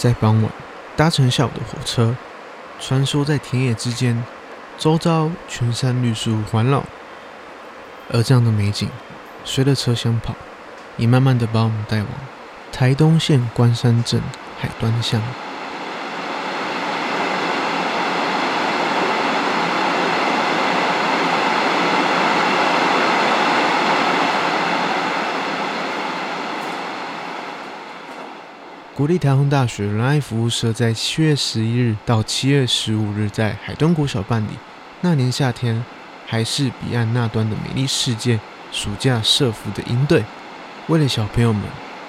[0.00, 0.50] 在傍晚
[0.96, 2.16] 搭乘下午的火车，
[2.80, 4.24] 穿梭在田野之间，
[4.78, 6.82] 周遭群山绿树环绕，
[8.10, 8.88] 而这样的美景，
[9.44, 10.34] 随着车厢跑，
[10.96, 12.08] 也慢慢的把我们带往
[12.72, 14.22] 台东县关山镇
[14.58, 15.20] 海端乡。
[29.00, 34.48] 国立台中大学仁爱服务社在七月十一日到七月十五日在海东国小办理
[35.00, 35.82] 那年夏天
[36.26, 38.38] 还是彼岸那端的美丽世界
[38.70, 40.22] 暑假社服的营队，
[40.88, 41.62] 为了小朋友们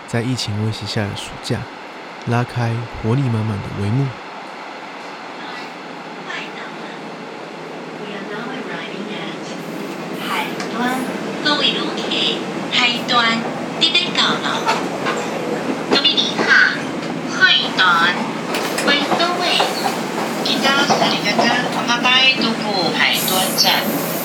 [0.06, 1.62] 在疫情威胁下的暑假，
[2.28, 4.06] 拉开活力满满的帷幕。
[10.28, 11.00] 海端，
[11.46, 12.38] 各位旅客，
[12.74, 13.40] 海端，
[13.80, 14.82] 这边到了。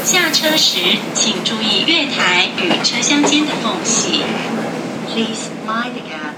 [0.05, 0.79] 下车时，
[1.15, 4.23] 请注意月台与车厢间的缝隙。
[5.09, 6.35] Please mind the gap。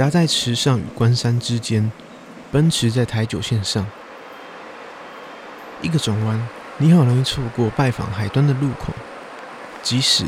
[0.00, 1.92] 夹在池上与关山之间，
[2.50, 3.86] 奔驰在台九线上，
[5.82, 6.48] 一个转弯，
[6.78, 8.94] 你好容易错过拜访海端的路口。
[9.82, 10.24] 即使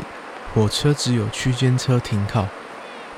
[0.53, 2.47] 火车只有区间车停靠，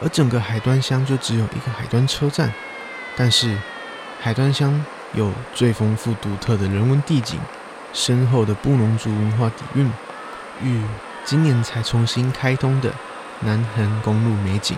[0.02, 2.54] 而整个海端乡就只有一个海端车站，
[3.18, 3.58] 但是
[4.22, 7.38] 海端乡有最丰富独特的人文地景。
[7.92, 9.92] 深厚的布农族文化底蕴，
[10.64, 10.82] 与
[11.26, 12.94] 今年才重新开通的
[13.42, 14.78] 南横公路美景，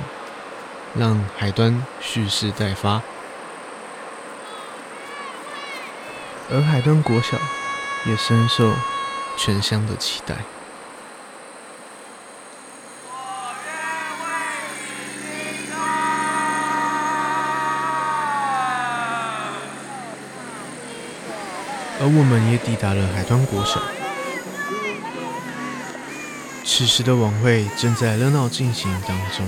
[0.95, 3.01] 让海端蓄势待发。
[6.49, 7.37] 而海端国小
[8.05, 8.71] 也深受
[9.37, 10.35] 全乡的期待。
[21.99, 23.81] 而我们也抵达了海端国小。
[26.63, 29.47] 此时的晚会正在热闹进行当中，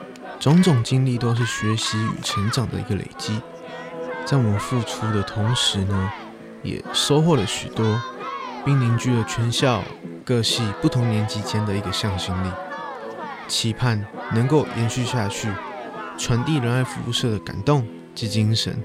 [0.41, 3.39] 种种经历都是学习与成长的一个累积。
[4.25, 6.11] 在我们付出的同时呢，
[6.63, 8.01] 也收获了许多，
[8.65, 9.83] 并凝聚了全校
[10.25, 12.47] 各系不同年级间的一个向心力。
[13.47, 14.03] 期盼
[14.33, 15.47] 能够延续下去，
[16.17, 18.83] 传递仁爱服务社的感动及精神，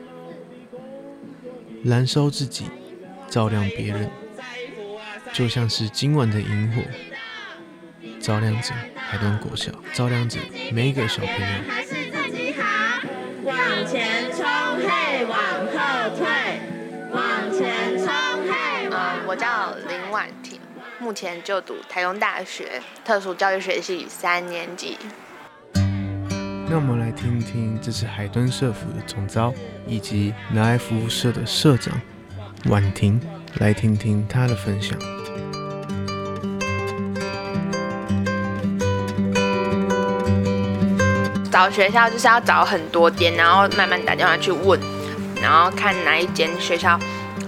[1.83, 2.67] 燃烧自己，
[3.31, 4.11] 照亮别人。
[5.33, 6.83] 就像是今晚的萤火，
[8.21, 8.75] 照亮着
[9.09, 10.39] 海端国小，照亮着
[10.73, 11.47] 每一个小朋友。
[11.69, 12.65] 还是自己好，
[13.45, 13.57] 往
[13.87, 14.45] 前冲，
[14.79, 15.39] 嘿，往
[15.73, 16.27] 后退，
[17.13, 18.09] 往前冲，
[18.51, 18.89] 嘿。
[18.91, 20.59] 嗯，我叫林婉婷，
[20.99, 24.99] 目前就读台东大学特殊教育学系三年级。
[26.69, 29.55] 那我们来听一听这次海豚社府的总招
[29.87, 31.95] 以及南爱服务社的社长
[32.65, 33.21] 婉婷，
[33.61, 34.99] 来听听她的分享。
[41.57, 44.79] 找学校就是要找很多间，然后慢慢打电话去问，
[45.41, 47.01] 然后看哪一间学校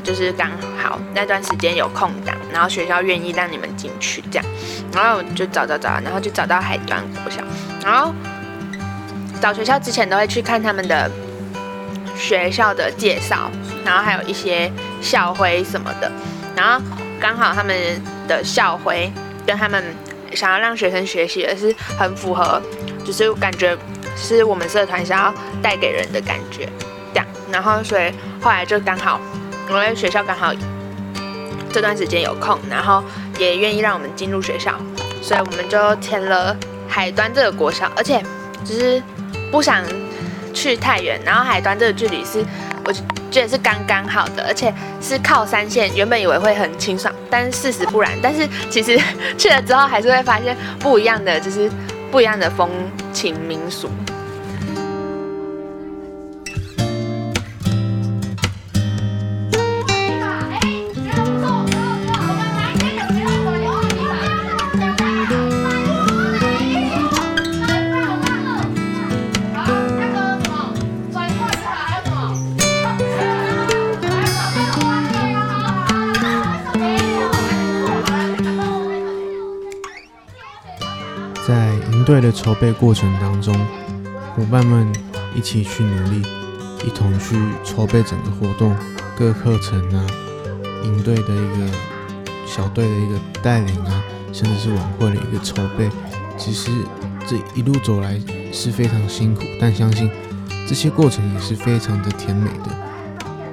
[0.02, 4.46] 就是刚好那段时间有空档，然后学校愿意让你们进去这样，
[4.94, 7.42] 然后就找找找，然后就找到海端国小。
[7.84, 8.14] 然后
[9.42, 11.10] 找学校之前都会去看他们的
[12.16, 13.50] 学校的介绍，
[13.84, 16.10] 然后还有一些校徽什么的，
[16.56, 16.82] 然后
[17.20, 17.76] 刚好他们
[18.26, 19.12] 的校徽
[19.46, 19.84] 跟他们
[20.32, 22.58] 想要让学生学习的是很符合，
[23.04, 23.76] 就是感觉。
[24.20, 26.68] 是我们社团想要带给人的感觉，
[27.14, 29.20] 这样，然后所以后来就刚好，
[29.68, 30.52] 因为学校刚好
[31.72, 33.02] 这段时间有空，然后
[33.38, 34.74] 也愿意让我们进入学校，
[35.22, 36.56] 所以我们就填了
[36.88, 38.22] 海端这个国小，而且
[38.64, 39.02] 就是
[39.50, 39.82] 不想
[40.52, 42.44] 去太远，然后海端这个距离是
[42.84, 42.92] 我
[43.30, 49.00] 觉得是刚刚好的，而且是靠山线，原本以为会很清爽，但是事实不然，但是其实
[49.38, 51.70] 去了之后还是会发现不一样的，就是。
[52.10, 52.70] 不一样的风
[53.12, 53.88] 情民俗。
[82.20, 83.54] 队的筹备过程当中，
[84.34, 84.92] 伙伴们
[85.36, 86.22] 一起去努力，
[86.84, 88.76] 一同去筹备整个活动，
[89.16, 90.04] 各课程啊，
[90.82, 91.72] 营队的一个
[92.44, 95.88] 小队的一个带领啊，甚至是晚会的一个筹备，
[96.36, 96.72] 其实
[97.24, 98.20] 这一路走来
[98.52, 100.10] 是非常辛苦，但相信
[100.66, 102.70] 这些过程也是非常的甜美的。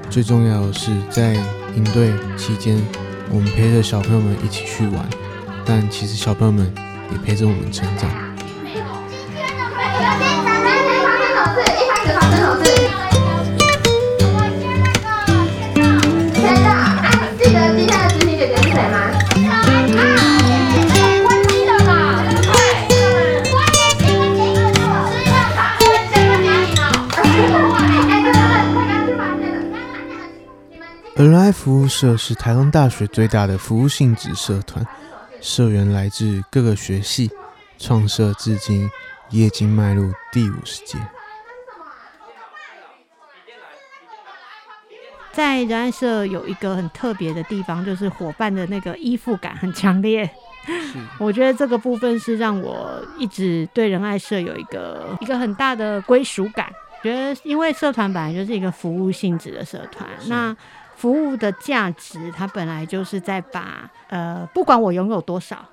[0.09, 1.35] 最重要的是在
[1.75, 2.81] 营队期间，
[3.29, 5.07] 我们陪着小朋友们一起去玩，
[5.63, 6.73] 但其实小朋友们
[7.11, 8.24] 也陪着我们成长。
[31.15, 34.85] 仁爱服务社是台东大学最大的服务性质社团，
[35.39, 37.31] 社员来自各个学系，
[37.79, 38.89] 创社至今，
[39.29, 40.97] 也已经迈入第五十届。
[45.31, 50.29] 在仁爱社有一个很特别的地方，就是伙伴的那个依附感很强烈。
[50.65, 56.69] 是， 我觉得这个部分是让我一直对仁爱社有一个一个很大的归属感。
[57.01, 60.53] 觉得因为社团本来就是一个服务性质的社团，那。
[61.05, 65.63] 服务的价值，它本来就是在把呃，不管我拥有多少，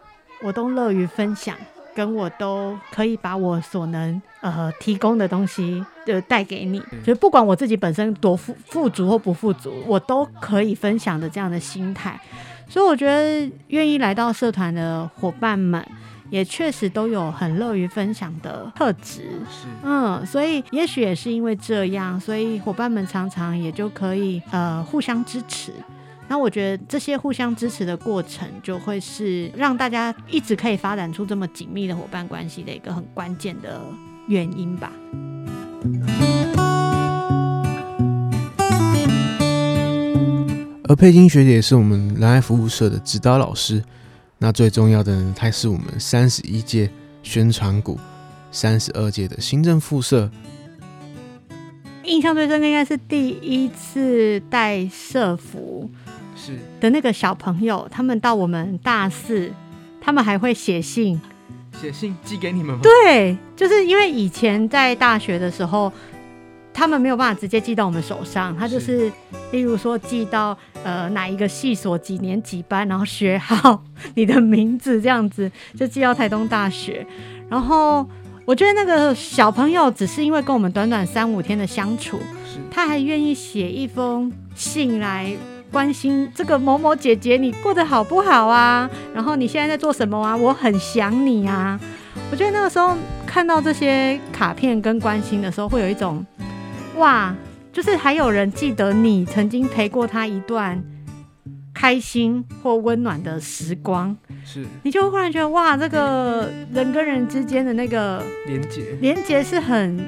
[0.43, 1.57] 我都乐于分享，
[1.95, 12.21] 跟我都可以把我所能呃提供的东西就带给你，就不管我自己本身多富富足或不富足，我都可以分享的这样的心态，
[12.69, 15.83] 所以我觉得愿意来到社团的伙伴们。
[16.33, 19.21] 也确实都有很乐于分享的特质，
[19.51, 25.75] 是，嗯，所以也许也是因为这样，所以伙伴们常常也就可以呃互相支持。
[26.29, 33.79] 那我觉得这些互相支持的过程，就会是让大家一直可以发展出这么紧密的伙伴关系的一个很关键的
[34.27, 34.91] 原因吧。
[40.89, 43.85] 而佩金学姐是我们仁爱服务社的指导老师。
[44.43, 46.91] 那最重要的呢，它是我们三十一届
[47.23, 47.97] 宣传股，
[48.51, 50.29] 三十二届的行政副社。
[52.03, 55.89] 印象最深的应该是第一次带社服
[56.35, 59.53] 是的那个小朋友，他们到我们大四，
[60.01, 61.21] 他们还会写信，
[61.81, 62.81] 写信寄给你们吗？
[62.83, 65.93] 对，就是因为以前在大学的时候。
[66.75, 69.13] 他们没有办法直接寄到我们手上，他就是，
[69.51, 73.83] 例如说寄到呃哪一个系所几年几班，然后学号、
[74.15, 77.07] 你的名字这样子，就寄到台东大学。
[77.49, 78.07] 然后
[78.47, 82.19] 我觉得那个小朋友只是因为跟我们短短三五天的相处，
[82.71, 85.31] 他还愿意写一封信来
[85.71, 88.91] 关心这个某某姐姐你过得好不好啊？
[89.15, 90.35] 然后你现在在做什么啊？
[90.35, 91.79] 我很想你啊！
[92.31, 92.97] 我觉得那个时候
[93.27, 96.25] 看到这些卡片跟关心的时候，会有一种。
[96.97, 97.35] 哇，
[97.73, 100.83] 就是还有人记得你曾经陪过他一段
[101.75, 109.99] 开心或温暖的时光，是，你就会忽然觉得哇，这个人跟人之间的那个连接，连接是很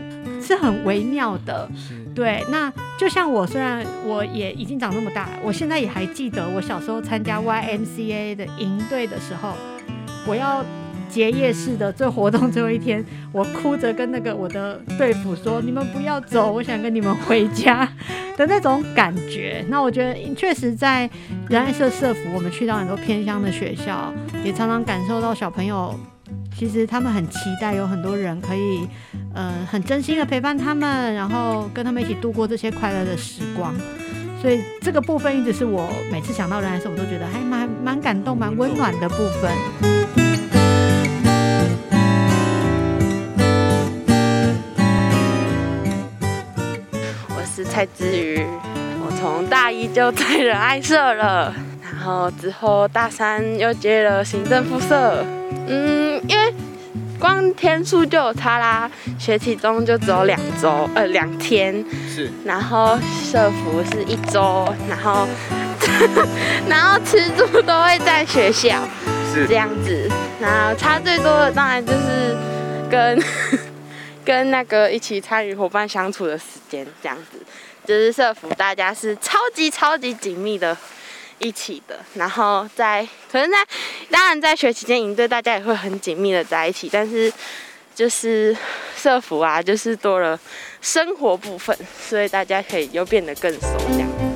[0.42, 2.44] 是很微妙的，是，对。
[2.50, 9.54] 那就像我，虽然我也已经长那么大了，我现在也还记得我小时候参加 YMCA 的营队的时候，
[10.26, 10.64] 我要。
[11.14, 17.88] 结业式的这活动最后一天，我哭着跟那个我的队辅说：“你们不要走，我想跟你们回家
[18.36, 21.08] 的那种感觉。”那我觉得确实在
[21.48, 24.12] 仁爱社社服，我们去到很多偏乡的学校，
[24.44, 25.94] 也常常感受到小朋友
[26.58, 28.88] 其实他们很期待有很多人可以，
[29.32, 33.72] 呃，很真心的陪伴他们，然后跟他们一起度过这些快乐的时光。
[34.42, 39.93] 所以这个部分一直是我每次想到仁爱社，我都觉得还蛮蛮感动、蛮温暖的部分。
[47.74, 48.46] 蔡之瑜，
[49.04, 51.52] 我从大一就在仁爱社了，
[51.82, 55.24] 然后之后大三又接了行政副社。
[55.66, 56.54] 嗯，因为
[57.18, 58.88] 光天数就有差啦，
[59.18, 61.84] 学期中就只有两周，呃，两天。
[62.08, 62.30] 是。
[62.44, 65.26] 然后社服是一周，然后
[66.70, 68.86] 然后吃住都会在学校，
[69.34, 70.08] 是这样子。
[70.40, 72.36] 然后差最多的当然就是
[72.88, 73.20] 跟
[74.24, 77.38] 跟那个一起参与伙伴相处的时间，这样子。
[77.84, 80.74] 就是社服，大家是超级超级紧密的
[81.38, 83.58] 一起的，然后在可能在
[84.10, 87.30] 当然在学期间营队，大家也会很紧密的在一起，但是
[87.94, 88.56] 就是
[88.96, 90.40] 社服啊，就是多了
[90.80, 91.76] 生活部分，
[92.08, 94.33] 所以大家可以又变得更熟这样。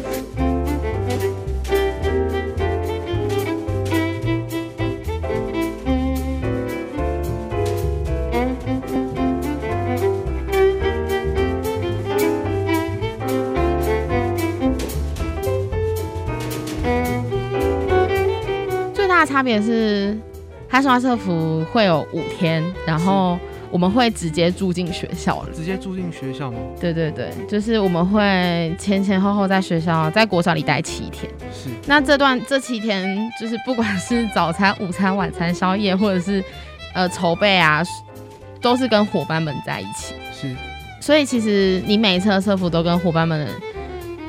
[19.24, 20.16] 差别是，
[20.68, 23.38] 哈斯瓦社服会有五天，然后
[23.70, 25.48] 我们会直接住进学校了。
[25.52, 26.58] 直接住进学校吗？
[26.80, 31.30] 对对对，就是我们会前前后后在学校，在国小里待七天。
[31.52, 31.68] 是。
[31.86, 36.42] 那这段这七天，就是不管是早餐、午餐、晚餐、宵夜，或者是
[36.94, 37.82] 呃筹备啊，
[38.60, 40.14] 都是跟伙伴们在一起。
[40.32, 40.54] 是。
[41.00, 43.48] 所以其实你每一次的社服都跟伙伴们，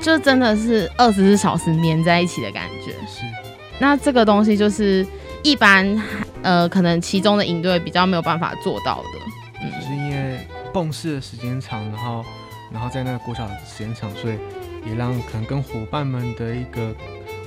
[0.01, 2.91] 就真的是二十四小时黏在一起的感觉。
[3.08, 3.25] 是。
[3.79, 5.05] 那这个东西就是
[5.43, 6.00] 一般
[6.41, 9.19] 呃可能其中的营队比较没有办法做到的。
[9.62, 10.39] 嗯，就是因为
[10.74, 12.25] 共事的时间长，然后
[12.71, 14.38] 然后在那个国小的时间长，所以
[14.86, 16.93] 也让可能跟伙伴们的一个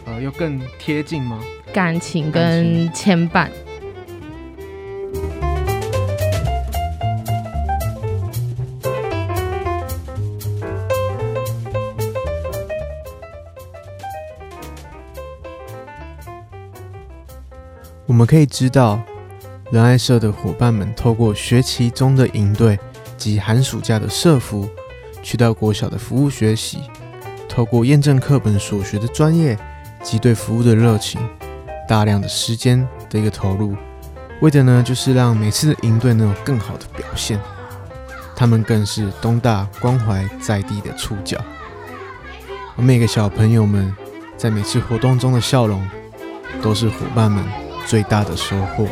[0.07, 1.39] 呃又更贴近吗？
[1.73, 3.49] 感情跟牵绊。
[18.13, 19.01] 我们可以知道，
[19.71, 22.79] 仁爱社的伙伴们透过学期中的营队
[23.17, 24.69] 及寒暑假的社服，
[25.23, 26.81] 去到国小的服务学习，
[27.49, 29.59] 透过验证课本所学的专业
[30.03, 31.27] 及对服务的热情，
[31.89, 33.75] 大量的时间的一个投入，
[34.43, 37.41] 为的呢就是让每次的营队能有更好的表现。
[38.37, 41.39] 他们更是东大关怀在地的触角，
[42.77, 43.91] 而每个小朋友们
[44.37, 45.83] 在每次活动中的笑容，
[46.61, 47.43] 都是伙伴们
[47.87, 48.87] 最大的收获。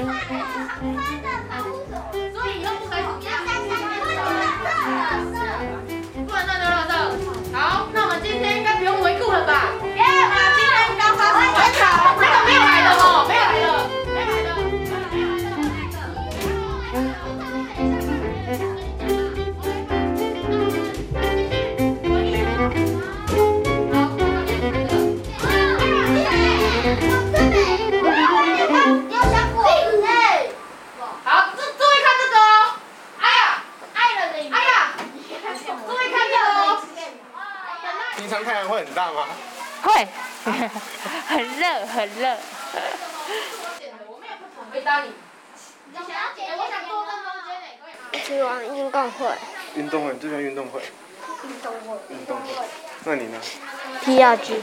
[54.04, 54.54] T2G。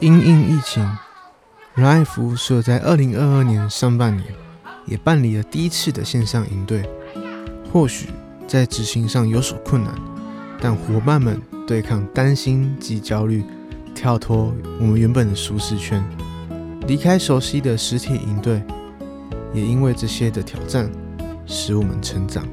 [0.00, 0.98] 因应疫情，
[1.74, 4.34] 仁爱服务社在二零二二年上半年
[4.84, 6.88] 也办理了第一次的线上营队。
[7.72, 8.08] 或许
[8.46, 9.94] 在执行上有所困难，
[10.60, 13.42] 但伙伴们对抗担心及焦虑，
[13.94, 16.04] 跳脱我们原本的舒适圈，
[16.86, 18.62] 离开熟悉的实体营队，
[19.54, 20.90] 也因为这些的挑战。
[21.46, 22.46] 使我们成长。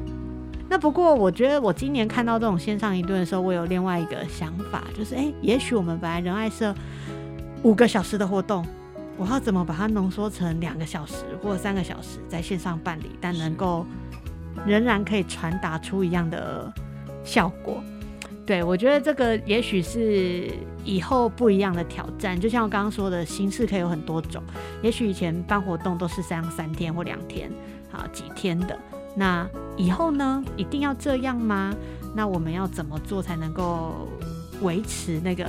[0.70, 6.74] 那不过，我觉得我今年看到这种线上一顿的时候，我有另外一个想法，就是哎，也许我们本来仁爱社
[7.64, 8.66] 五个小时的活动，
[9.18, 13.86] 我要怎么把它浓缩成两个小时或三个小时在线上办理，但能够
[14.66, 16.72] 仍然可以传达出一样的
[17.24, 17.84] 效果。
[18.46, 20.50] 对，我觉得这个也许是
[20.86, 22.40] 以后不一样的挑战。
[22.40, 24.42] 就像我刚刚说的，形式可以有很多种。
[24.82, 27.52] 也许以前办活动都是三三天或两天。
[27.92, 28.78] 好几天的，
[29.16, 30.44] 那以后呢？
[30.56, 31.74] 一定要这样吗？
[32.16, 34.08] 那我们要怎么做才能够
[34.62, 35.46] 维持那个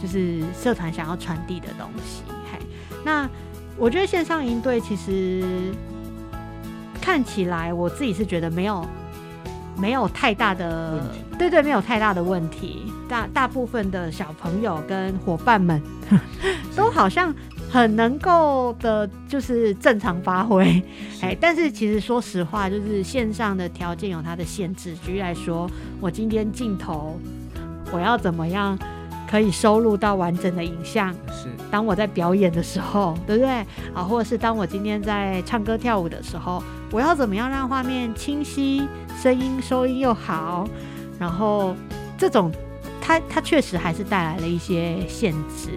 [0.00, 2.22] 就是社团想要传递的东西？
[2.52, 2.58] 嘿，
[3.04, 3.28] 那
[3.76, 5.72] 我觉得线上营队其实
[7.00, 8.86] 看起来，我自己是觉得没有
[9.76, 11.02] 没有太大的，
[11.38, 12.92] 对对，没有太大的问题。
[13.08, 15.82] 大大部分的小朋友跟伙伴们
[16.76, 17.34] 都好像。
[17.72, 20.82] 很能够的，就是正常发挥，
[21.20, 24.92] 哎，但是其实说实话，就是线上的条件有它的限制。
[24.96, 27.16] 举例来说，我今天镜头，
[27.92, 28.76] 我要怎么样
[29.30, 31.12] 可以收录到完整的影像？
[31.28, 33.50] 是，当我在表演的时候，对不对？
[33.94, 36.60] 啊，或者是当我今天在唱歌跳舞的时候，
[36.90, 38.82] 我要怎么样让画面清晰，
[39.22, 40.68] 声音收音又好？
[41.20, 41.76] 然后
[42.18, 42.50] 这种，
[43.00, 45.70] 它它确实还是带来了一些限制，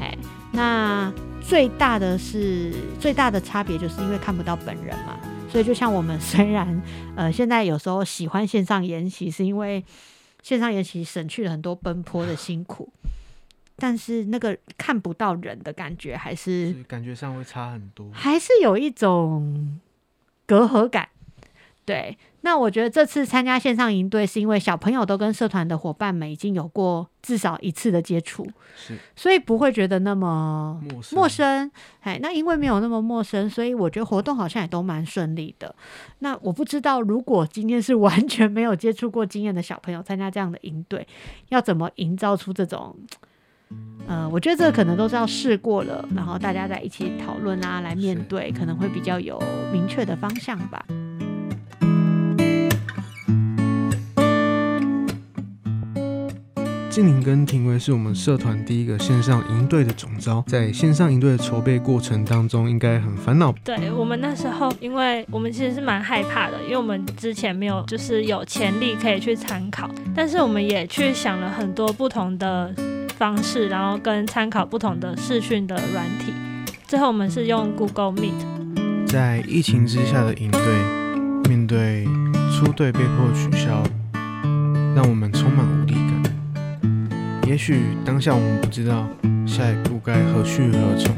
[0.00, 0.16] 哎，
[0.50, 1.12] 那。
[1.48, 5.16] 最大的是最大的差别，就是因为看不到本人嘛，
[5.48, 6.82] 所以就像我们虽然
[7.14, 9.84] 呃现在有时候喜欢线上研习，是因为
[10.42, 12.92] 线上研习省去了很多奔波的辛苦，
[13.76, 19.78] 但是那个看不到人的感觉还是，是感觉上会差很多，还是有一种
[20.46, 21.08] 隔阂感。
[21.86, 28.44] 对，那我觉得这次参加线上营队，是因为小朋友都跟社团的伙伴们已经有过至少一次的接触，
[28.76, 31.16] 是，所以不会觉得那么陌生。
[31.16, 35.72] 陌生，哎，那因为没有那么陌生，所以我觉得活动好像也都蛮顺利的。
[36.18, 41.06] 那我不知道，如果今天是 完全没有接触过经验的小朋友参加这样的营队，
[41.50, 42.96] 要怎么营造出这种？
[44.08, 49.40] 呃，我觉得这个可能都是要试过了，然后大家在一起讨论啊，来面对，可能会比较有
[49.72, 50.84] 明确的方向吧。
[56.96, 63.54] 静宁跟庭维是我们社团第一个线上营队的总招，在线上营队的筹备过程当中，应该很烦恼。
[63.62, 72.74] 对，我们那时候，因为我们其实是蛮害怕的，因为我们之前没有就是有潜力可以去参考，但是我们也去想了很多不同的
[73.18, 76.32] 方式，然后跟参考不同的视讯的软体，
[76.86, 79.06] 最后我们是用 Google Meet。
[79.06, 80.60] 在疫情之下的营队，
[81.46, 82.06] 面对
[82.50, 83.82] 出队被迫取消，
[84.94, 86.05] 让我们充满无力感。
[87.46, 89.08] 也许当下我们不知道
[89.46, 91.14] 下一步该何去何从，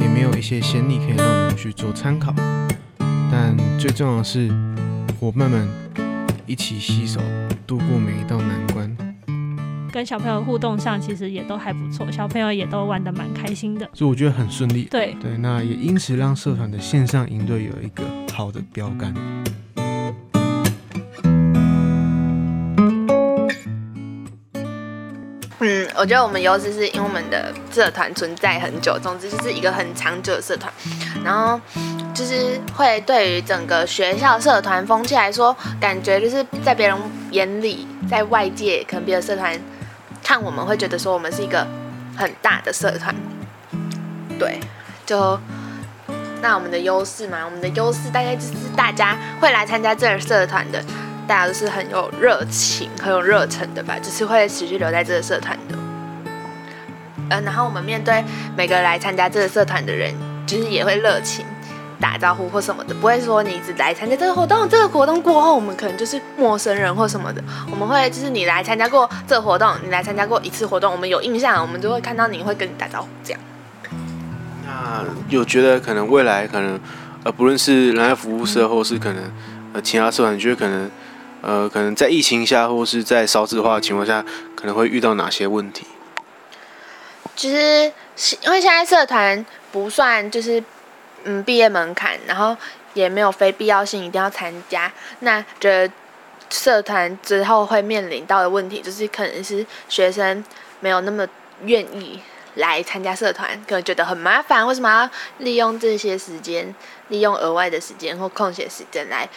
[0.00, 2.34] 也没有一些先例可以让我们去做参考。
[3.30, 4.50] 但最重要的是，
[5.20, 5.68] 伙伴们
[6.44, 7.20] 一起携手
[7.68, 8.96] 度过每一道难关。
[9.92, 14.88] 跟小朋友互动上其实也都还不错，小朋友也都玩得蛮开心的，所以我觉得很顺利。
[14.90, 19.14] 对对，那也因此让社团的线上营队有一个好的标杆。
[25.96, 30.72] 我觉得我们优势是因为我们的社团存在很久，总之就是一个很长久的社团，
[31.24, 31.60] 然后
[32.12, 36.96] 就是会对于整个学校社团风气来说，感觉就是在别人
[37.30, 39.58] 眼里，在外界可能别的社团
[40.22, 41.66] 看我们会觉得说我们是一个
[42.16, 43.14] 很大的社团，
[44.38, 44.58] 对，
[45.06, 45.38] 就
[46.42, 50.82] 那我们的优势嘛，我们的优势大概就是大家会来参加这个社团的。
[51.26, 55.83] 大家都是很有热情、很有热忱的吧，就是会持续留在这个社团的。
[57.28, 58.24] 呃，然后我们面对
[58.56, 60.14] 每个来参加这个社团的人，
[60.46, 61.44] 就是也会热情
[62.00, 67.42] 打招呼或什么的，不会说你只来参加这个活动，这个活动过后我们可能就是陌生人或什么的。
[67.70, 73.40] 我们会就是你来参加过这个活动，你来参加过一次活动，我们有印象，我们就会看到你会跟你打招呼这样。
[74.66, 76.78] 那有觉得可能未来可能
[77.22, 79.22] 呃，不论是人爱服务社或是可能
[79.72, 80.90] 呃其他社团，你觉得可能？
[81.46, 84.24] 呃，可能在疫情下，或是在少子化的情况下，
[84.56, 85.84] 可能会遇到哪些问题？
[87.36, 90.62] 其实是因为现在社团不算就是
[91.24, 92.56] 嗯毕业门槛，然后
[92.94, 94.90] 也没有非必要性一定要参加。
[95.20, 95.92] 那觉得
[96.50, 100.44] 社团之后会面临到的问题，就是可能是学生
[100.80, 101.26] 没有那么
[101.62, 102.20] 愿意
[102.54, 104.66] 来参加社团，可能觉得很麻烦。
[104.66, 106.74] 为什么要利用这些时间，
[107.08, 109.28] 利用额外的时间或空闲时间来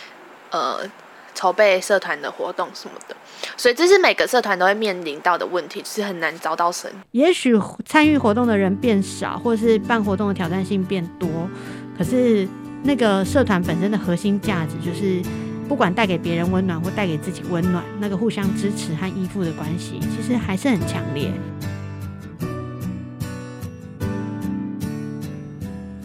[0.51, 0.89] 呃？
[1.37, 3.15] 筹备社团的活动什么的，
[3.55, 6.91] 所以这是每个社团都会面临到的问题，就是很难招到生。
[7.11, 7.53] 也许
[7.85, 11.29] 参与活动的人变少，或是办活动的挑战性变多，
[11.97, 12.47] 可是
[12.83, 15.21] 那个社团本身的核心价值，就是
[15.67, 21.31] 不管带给别人温暖或带给自己温暖，那个互相支持和依附的关系，其实还是很强烈。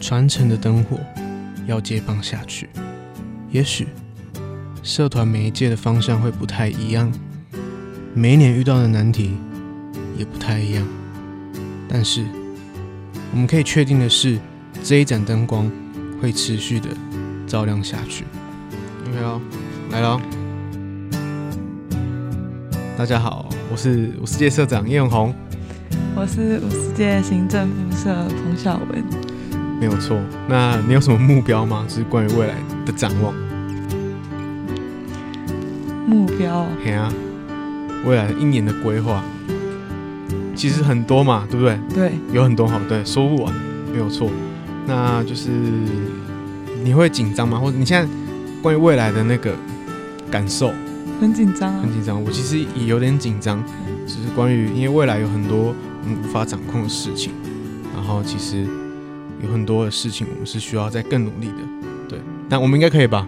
[0.01, 0.99] 传承的灯火
[1.66, 2.68] 要接棒下去，
[3.51, 3.87] 也许。
[4.83, 7.11] 社团每一届的方向会不太一样，
[8.14, 9.37] 每一年遇到的难题
[10.18, 10.85] 也不太一样，
[11.88, 12.25] 但是
[13.31, 14.40] 我们可以确定的是，
[14.83, 15.71] 这一盏灯光
[16.21, 16.88] 会持续的
[17.47, 18.25] 照亮下去。
[19.09, 19.40] OK 哦，
[19.92, 20.21] 来了，
[22.99, 25.33] 大家好，我是五十届社长叶永红，
[26.16, 29.05] 我是五十届行政副社彭晓文，
[29.79, 30.18] 没有错。
[30.49, 31.85] 那你有什么目标吗？
[31.88, 33.33] 就是关于未来的展望。
[36.12, 37.12] 目标，嘿啊，
[38.05, 39.25] 未来一年的规划
[40.55, 41.79] 其实很多嘛，对不对？
[41.94, 43.55] 对，有很多好，对，说不完，
[43.92, 44.31] 没有错。
[44.87, 45.48] 那就是
[46.85, 47.59] 你会紧张吗？
[47.59, 48.09] 或者你现在
[48.62, 49.55] 关于未来的那个
[50.31, 50.72] 感受？
[51.20, 52.22] 很紧张啊，很紧张。
[52.22, 53.62] 我其实也有点紧张，
[54.07, 57.33] 只是关于因为未来有很多我们无法掌控的事情，
[57.94, 58.66] 然后其实
[59.42, 61.55] 有很多的事情我们是需要再更努力的，
[62.09, 62.18] 对。
[62.48, 63.27] 但我们应该可以吧？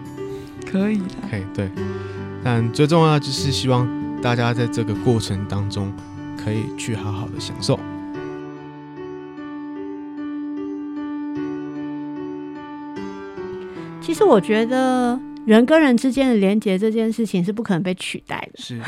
[0.69, 1.69] 可以，可以，对。
[2.45, 3.89] 但最重要的就是希望
[4.21, 5.91] 大家在这个过程当中
[6.37, 7.79] 可以去好好的享受。
[13.99, 18.59] 其实我觉得人跟人之间的连接这件事情是不可能被取代的。
[18.61, 18.79] 是，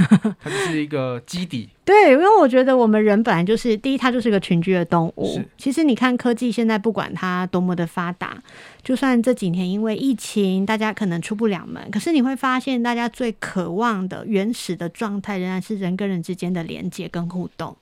[0.42, 1.70] 它就是一个基底。
[1.86, 5.34] 对，因为我觉得我们人本来就是第一，它就是个群居的动物。
[5.34, 8.38] 是其实你看科技现在不管它多么的发达，
[8.84, 17.76] 就算这几年因为疫情，大家可能出不了门，可是你会发现，大家最渴望的原始的状态仍然是人跟人之间的连接跟互动。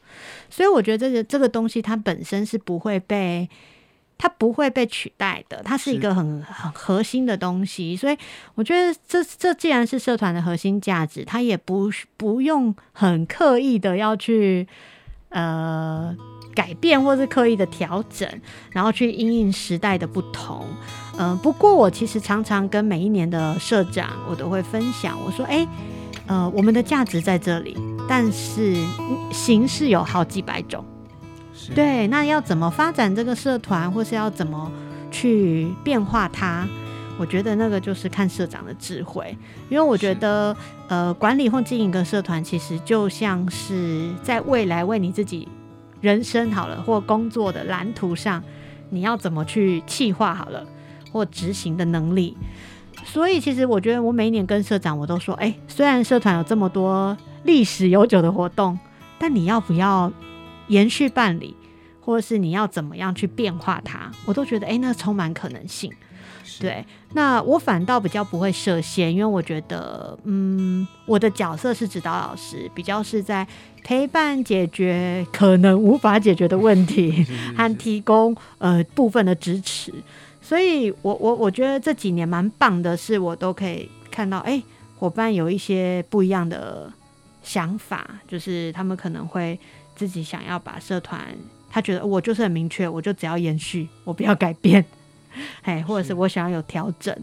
[0.50, 3.50] 所以我觉得这个这个东西它本身是不会被。
[4.18, 8.18] 它不会被取代的，它是一个很很核心的东西，所以
[8.56, 14.68] 我觉得这这既然是社团的核心价值，它也不不用很刻意的要去
[15.30, 16.16] 呃
[16.56, 18.30] 改变，或是刻意的调整，
[18.72, 20.66] 然后去因应时代的不同。
[21.18, 25.68] 嗯、呃，不过我其实常常跟每一年的社长，我都会分享，我说，诶，
[26.28, 28.76] 呃，我们的价值在这里，但是
[29.32, 30.84] 形式有好几百种。
[31.74, 34.72] 对，那要怎么发展这个社团，或是要怎么
[35.10, 36.68] 去变化它？
[37.18, 39.38] 我觉得那个就是看社长的智慧，
[39.70, 40.56] 因为我觉得，
[40.90, 45.48] 呃，管理或经营一个社团，其实就像是在未来为你自己
[46.02, 48.44] 人生好了，或工作的蓝图上，
[48.90, 50.66] 你要怎么去企划好了，
[51.14, 52.36] 或执行的能力。
[53.06, 58.78] 所以，其实我觉得我每一年跟社长，我都说，哎，虽然社团有这么多历史悠久的活动，
[59.18, 60.12] 但你要不要？
[60.68, 61.56] 延续办理，
[62.02, 65.92] 或者是你要怎么样去变化它，我都觉得哎、欸，那充满可能性。
[66.60, 73.46] 对，那我反倒比较不会设限，因为我觉得，嗯，我的角色是指导老师，比较是在
[73.84, 77.26] 陪伴解决可能无法解决的问题，
[77.58, 79.92] 和提供呃部分的支持。
[80.40, 84.64] 所以我我我觉得这几年蛮棒的是，我都可以看到，哎、欸，
[84.98, 86.94] 伙伴有一些不一样的
[87.44, 89.60] 想法，就是他们可能会。
[89.96, 91.26] 自己想要把社团，
[91.70, 94.84] 他觉得我就是很明确，我就只要延续，我不要改变，
[95.64, 96.14] 嘿，或者是。
[96.14, 97.16] 我想要有调整，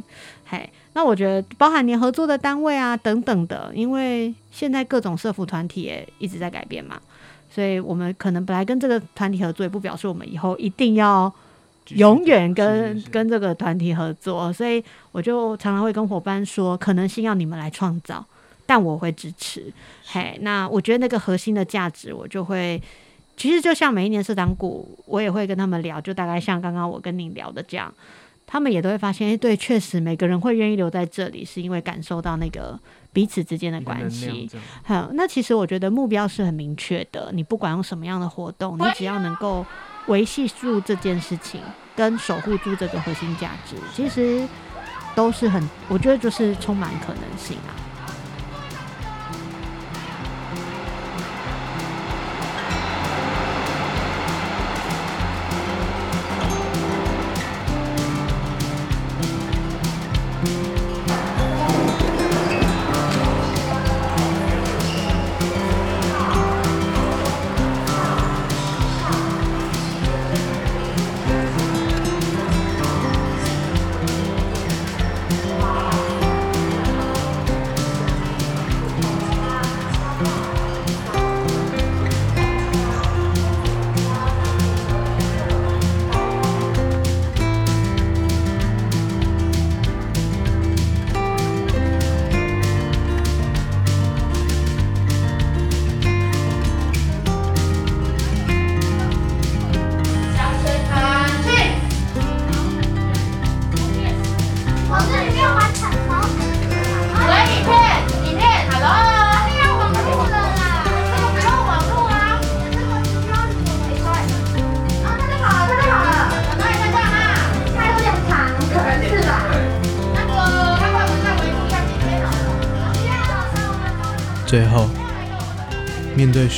[0.47, 7.01] 嘿，那我觉得包含你合作的单位啊等等的，因为现在各种社服团体也一直在改变嘛，
[7.51, 11.33] 所以我们可能本来跟这个团体合作，也不表示我们以后一定要
[11.89, 14.83] 永远跟跟这个团体合作，所以
[15.13, 18.25] 我就常常会跟伙伴说，可能性要你们来创造。
[18.73, 19.71] 但我会支持，
[20.03, 22.83] 嘿，那我觉得那个核心的价值，我就会，
[23.37, 27.93] 其实就像每一年社长股，我也会跟他们聊，就大概像刚刚我跟你聊的这样，
[28.47, 32.81] 他们也都会发现，哎，对，确实每个人会愿意留在这里，是因为感受到那个
[33.13, 34.49] 彼此之间的关系。
[34.85, 39.67] 好，那其实我觉得目标是很明确的，你不管用什么样的活动，你只要能够
[40.07, 41.61] 维系住这件事情，
[41.95, 44.49] 跟守护住这个核心价值，其实
[45.15, 47.92] 都是很，我觉得就是充满可能性啊。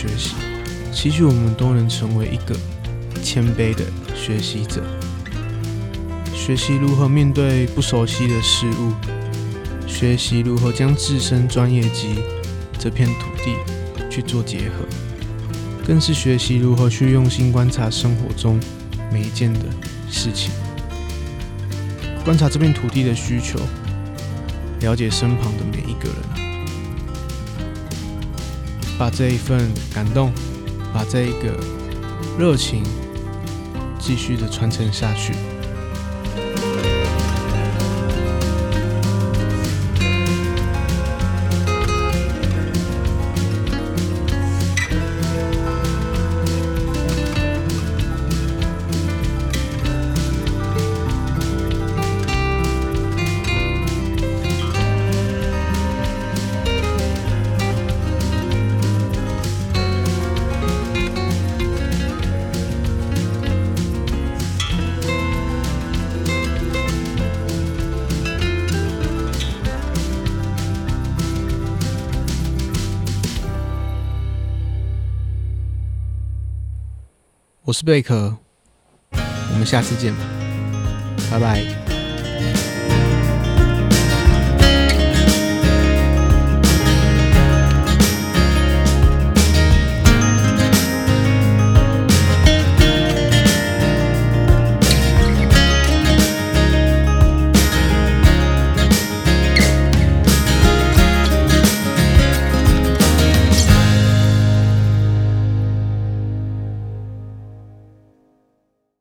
[0.07, 0.35] 学习，
[0.93, 2.55] 期许我们都能成为一个
[3.23, 3.83] 谦卑的
[4.14, 4.83] 学习者，
[6.35, 8.93] 学习如何面对不熟悉的事物，
[9.87, 12.17] 学习如何将自身专业及
[12.79, 13.57] 这片土地
[14.11, 14.85] 去做结合，
[15.87, 18.61] 更是学习如何去用心观察生活中
[19.11, 19.61] 每一件的
[20.11, 20.51] 事情，
[22.27, 23.59] 观察这片土地的需求，
[24.81, 26.43] 了解身旁的每一个人。
[28.98, 30.33] 把这一份感动，
[30.92, 31.59] 把这一个
[32.38, 32.83] 热情，
[33.98, 35.33] 继续的传承下去。
[77.74, 78.37] 我是贝壳，
[79.10, 80.14] 我们下次见，
[81.28, 81.84] 拜拜。